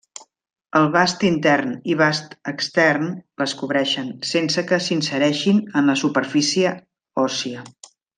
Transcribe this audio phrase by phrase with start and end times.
[0.77, 3.05] El vast intern i vast extern
[3.43, 6.73] les cobreixen, sense que s'insereixin en la superfície
[7.27, 7.63] òssia.